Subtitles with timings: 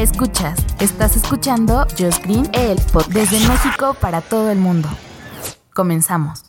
[0.00, 4.88] Escuchas, estás escuchando Just Green, el pod desde México para todo el mundo.
[5.74, 6.44] Comenzamos.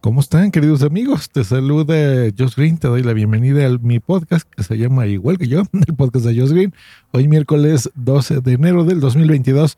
[0.00, 1.28] ¿Cómo están, queridos amigos?
[1.28, 5.36] Te saluda Josh Green, te doy la bienvenida a mi podcast que se llama igual
[5.36, 6.72] que yo, el podcast de Josh Green.
[7.10, 9.76] Hoy miércoles 12 de enero del 2022.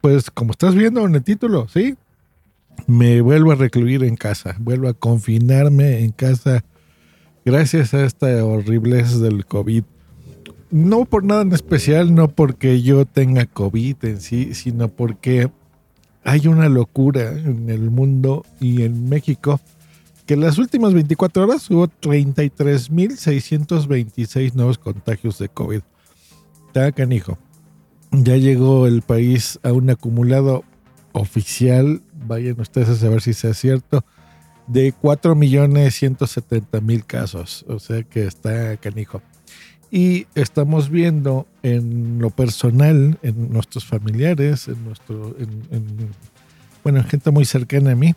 [0.00, 1.94] Pues como estás viendo en el título, ¿sí?
[2.86, 6.64] Me vuelvo a recluir en casa, vuelvo a confinarme en casa
[7.44, 9.84] gracias a esta horriblez del COVID.
[10.70, 15.50] No por nada en especial, no porque yo tenga COVID en sí, sino porque
[16.22, 19.58] hay una locura en el mundo y en México
[20.26, 25.80] que en las últimas 24 horas hubo 33.626 nuevos contagios de COVID.
[26.68, 27.36] Está canijo.
[28.12, 30.62] Ya llegó el país a un acumulado
[31.12, 34.04] oficial, vayan ustedes a saber si sea cierto,
[34.68, 37.64] de 4.170.000 casos.
[37.66, 39.20] O sea que está canijo.
[39.90, 45.34] Y estamos viendo en lo personal, en nuestros familiares, en nuestro,
[46.84, 48.14] bueno, en gente muy cercana a mí,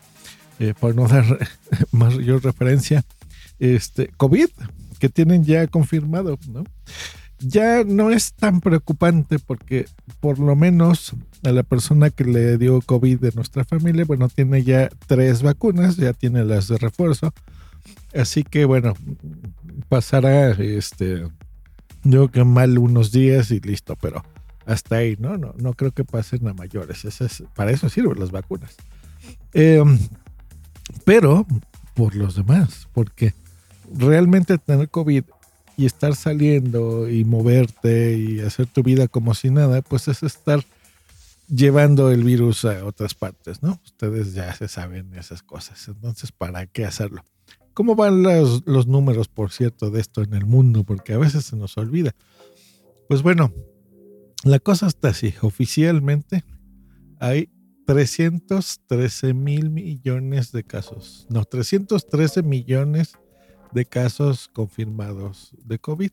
[0.60, 1.26] eh, por no dar
[1.92, 3.04] mayor referencia,
[3.60, 4.50] este, COVID,
[5.00, 6.64] que tienen ya confirmado, ¿no?
[7.40, 9.86] Ya no es tan preocupante porque
[10.22, 14.64] por lo menos a la persona que le dio COVID de nuestra familia, bueno, tiene
[14.64, 17.34] ya tres vacunas, ya tiene las de refuerzo.
[18.16, 18.94] Así que bueno,
[19.90, 21.24] pasará este
[22.04, 24.24] yo que mal unos días y listo, pero
[24.66, 25.38] hasta ahí, ¿no?
[25.38, 27.06] No, no creo que pasen a mayores.
[27.06, 28.76] es, para eso sirven las vacunas.
[29.54, 30.00] Em,
[31.06, 31.46] pero
[31.94, 33.34] por los demás, porque
[33.94, 35.24] realmente tener COVID
[35.78, 40.64] y estar saliendo y moverte y hacer tu vida como si nada, pues es estar
[41.48, 43.80] llevando el virus a otras partes, ¿no?
[43.84, 47.24] Ustedes ya se saben esas cosas, entonces, ¿para qué hacerlo?
[47.74, 50.84] ¿Cómo van los, números, por cierto, de esto en el mundo?
[50.84, 52.16] Porque a veces se nos olvida.
[53.08, 53.52] Pues bueno,
[54.44, 55.34] la cosa está así.
[55.42, 56.44] Oficialmente
[57.20, 57.50] hay
[57.88, 61.26] 313 mil millones de casos.
[61.30, 63.14] No, 313 millones
[63.72, 66.12] de casos confirmados de COVID.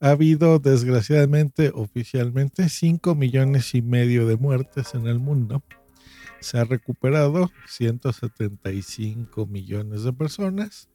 [0.00, 5.62] Ha habido, desgraciadamente, oficialmente, 5 millones y medio de muertes en el mundo
[6.42, 10.88] se ha recuperado 175 millones de personas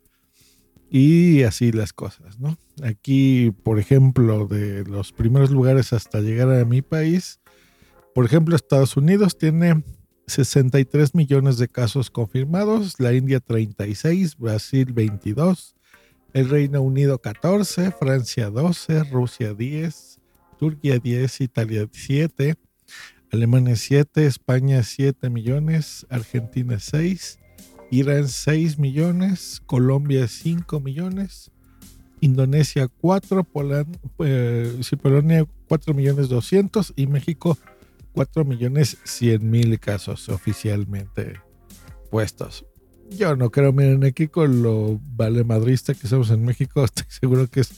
[0.89, 2.57] y así las cosas, ¿no?
[2.83, 7.39] Aquí, por ejemplo, de los primeros lugares hasta llegar a mi país,
[8.13, 9.83] por ejemplo, Estados Unidos tiene
[10.27, 15.75] 63 millones de casos confirmados, la India 36, Brasil 22,
[16.33, 20.19] el Reino Unido 14, Francia 12, Rusia 10,
[20.57, 22.55] Turquía 10, Italia 7,
[23.31, 27.39] Alemania 7, España 7 millones, Argentina 6,
[27.91, 31.51] Irán 6 millones, Colombia 5 millones,
[32.21, 33.47] Indonesia 4,
[34.19, 37.57] eh, Polonia 4 millones 200 y México
[38.13, 41.39] 4 millones 100 mil casos oficialmente
[42.09, 42.65] puestos.
[43.11, 47.47] Yo no creo, miren, aquí con lo vale madrista que somos en México, estoy seguro
[47.47, 47.71] que es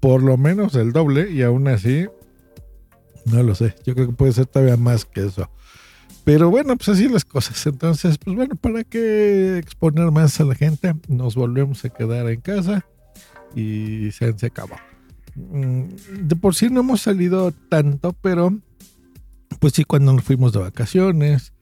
[0.00, 2.06] por lo menos el doble y aún así
[3.26, 3.74] no lo sé.
[3.84, 5.50] Yo creo que puede ser todavía más que eso.
[6.24, 7.66] Pero bueno, pues así las cosas.
[7.66, 10.94] Entonces, pues bueno, ¿para qué exponer más a la gente?
[11.08, 12.84] Nos volvemos a quedar en casa
[13.54, 14.76] y se, acabó.
[15.34, 15.84] Mm,
[16.22, 18.58] de por sí no hemos salido tanto, pero
[19.60, 21.52] pues sí cuando nos fuimos de vacaciones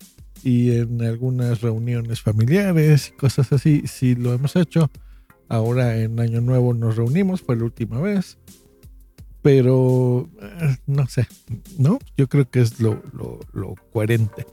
[0.43, 4.91] y en algunas reuniones familiares y cosas así, sí lo hemos hecho.
[5.49, 8.39] Ahora en Año Nuevo nos reunimos, fue la última vez
[9.45, 11.29] pero eh, no sé,
[11.77, 11.99] ¿no?
[12.17, 13.03] Yo creo que es lo,
[13.93, 14.47] coherente.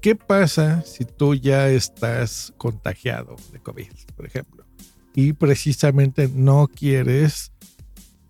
[0.00, 4.64] ¿Qué pasa si tú ya estás contagiado de COVID, por ejemplo?
[5.16, 7.50] Y precisamente no quieres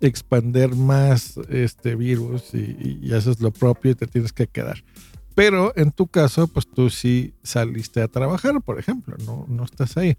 [0.00, 4.82] expander más este virus y, haces lo propio y te tienes que quedar.
[5.34, 9.99] Pero en tu caso, pues tú sí saliste a trabajar, por ejemplo, no, no estás
[9.99, 10.16] ahí.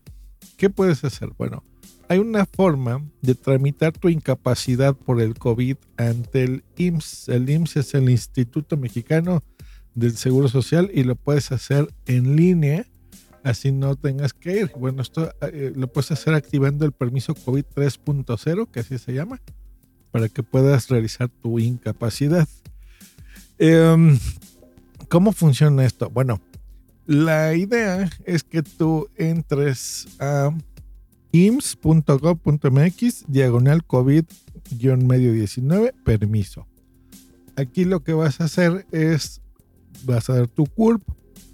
[0.57, 1.29] ¿Qué puedes hacer?
[1.39, 1.63] Bueno,
[2.09, 7.29] hay una forma de tramitar tu incapacidad por el COVID ante el IMSS.
[7.29, 9.43] El IMSS es el Instituto Mexicano
[9.93, 12.85] del Seguro Social y lo puedes hacer en línea,
[13.43, 14.71] así no tengas que ir.
[14.77, 19.41] Bueno, esto eh, lo puedes hacer activando el permiso COVID 3.0, que así se llama,
[20.11, 22.47] para que puedas realizar tu incapacidad.
[23.57, 24.17] Em,
[25.09, 26.09] ¿Cómo funciona esto?
[26.09, 26.39] Bueno,
[27.05, 30.51] la idea es que tú entres a
[31.31, 36.67] ims.gov.mx, diagonal COVID-medio 19, permiso.
[37.55, 39.41] Aquí lo que vas a hacer es,
[40.05, 41.01] vas a dar tu CURP,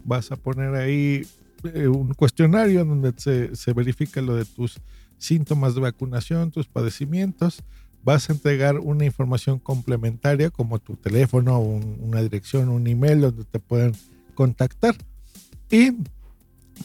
[0.04, 1.26] vas a poner ahí
[1.74, 4.80] eh, un cuestionario donde se, se verifica lo de tus
[5.18, 7.64] síntomas de vacunación, tus padecimientos,
[8.04, 13.60] vas a entregar una información complementaria como tu teléfono, una dirección, un email donde te
[13.60, 13.94] pueden
[14.36, 14.96] contactar.
[15.72, 15.92] Y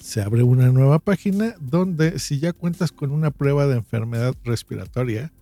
[0.01, 5.33] se abre una nueva página donde si ya cuentas con una prueba de enfermedad respiratoria,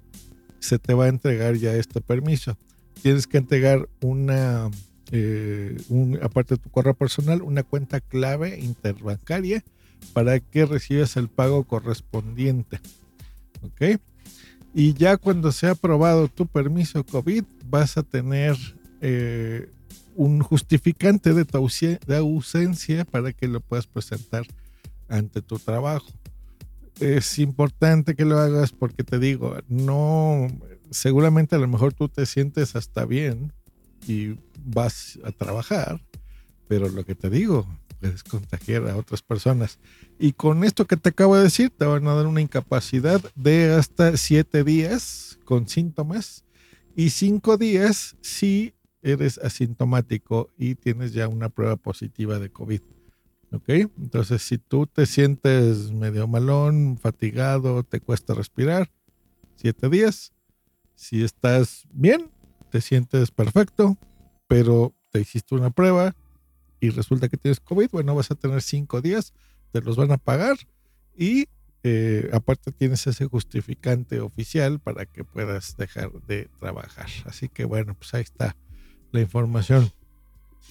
[0.61, 2.57] se te va a entregar ya este permiso.
[3.03, 4.71] Tienes que entregar una,
[5.13, 5.77] eh,
[6.23, 9.63] aparte de tu correo personal, una cuenta clave interbancaria
[10.13, 12.81] para que recibas el pago correspondiente.
[13.63, 14.01] ¿Ok?
[14.75, 18.57] Y ya cuando sea aprobado tu permiso COVID, vas a tener
[19.01, 19.71] eh,
[20.17, 24.47] un justificante de tu ausencia para que lo puedas presentar
[25.09, 26.07] ante tu trabajo.
[26.99, 30.49] Es importante que lo hagas porque te digo, no,
[30.91, 33.53] seguramente a lo mejor tú te sientes hasta bien
[34.09, 36.01] y vas a trabajar,
[36.69, 37.67] pero lo que te digo,
[38.01, 39.79] puedes contagiar a otras personas.
[40.19, 43.75] Y con esto que te acabo de decir, te van a dar una incapacidad de
[43.75, 46.45] hasta siete días con síntomas
[46.95, 48.73] y cinco días si
[49.07, 52.81] eres asintomático y tienes ya una prueba positiva de COVID.
[53.53, 53.69] ¿Ok?
[53.69, 58.91] Entonces, si tú te sientes medio malón, fatigado, te cuesta respirar,
[59.55, 60.33] siete días.
[60.97, 62.33] Si estás bien,
[62.71, 63.97] te sientes perfecto,
[64.49, 66.17] pero te hiciste una prueba
[66.81, 69.33] y resulta que tienes COVID, bueno, vas a tener cinco días,
[69.71, 70.57] te los van a pagar
[71.17, 71.47] y
[71.85, 77.07] eh, aparte tienes ese justificante oficial para que puedas dejar de trabajar.
[77.25, 78.57] Así que bueno, pues ahí está
[79.17, 79.91] la información.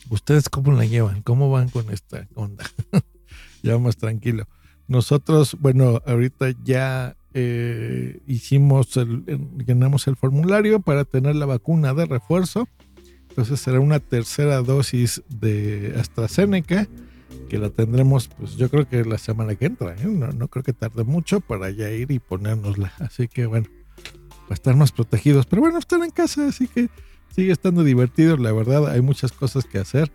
[0.10, 1.22] ¿Ustedes cómo la llevan?
[1.22, 2.66] ¿Cómo van con esta onda?
[3.64, 4.48] ya más tranquilo.
[4.88, 9.26] Nosotros, bueno, ahorita ya eh, hicimos, el,
[9.66, 12.68] llenamos el formulario para tener la vacuna de refuerzo.
[13.30, 16.88] Entonces será una tercera dosis de AstraZeneca
[17.50, 19.96] que la tendremos, pues yo creo que la semana que entra.
[19.96, 20.06] ¿eh?
[20.06, 22.94] No, no creo que tarde mucho para ya ir y ponérnosla.
[23.00, 23.68] Así que bueno,
[24.44, 25.48] para estar más protegidos.
[25.48, 26.90] Pero bueno, estar en casa, así que
[27.36, 30.10] sigue estando divertido, la verdad, hay muchas cosas que hacer.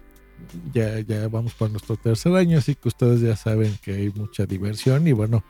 [0.73, 4.47] Ya, ya vamos por nuestro tercer año, así que ustedes ya saben que hay mucha
[4.47, 5.45] diversión y bueno,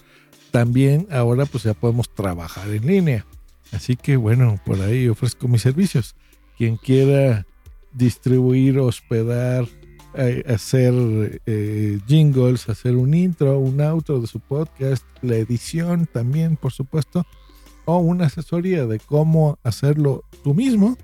[0.51, 3.25] también ahora pues ya podemos trabajar en línea.
[3.71, 6.17] Así que bueno, por ahí ofrezco mis servicios.
[6.59, 7.47] Quien quiera
[7.93, 9.69] distribuir, hospedar,
[10.15, 16.57] eh, hacer eh, jingles, hacer un intro, un outro de su podcast, la edición también,
[16.57, 17.25] por supuesto,
[17.85, 20.99] o una asesoría de cómo hacerlo tú mismo,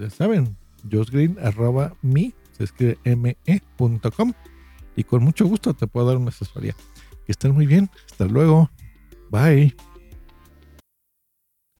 [0.00, 0.56] ya saben,
[0.90, 4.32] josgreen arroba mi, se escribe me.com
[4.96, 6.74] y con mucho gusto te puedo dar una asesoría.
[7.26, 7.90] Que estén muy bien.
[8.10, 8.70] Hasta luego.
[9.30, 9.74] Bye.